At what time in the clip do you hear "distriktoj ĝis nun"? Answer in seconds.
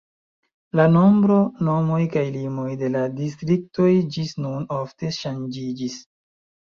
3.21-4.67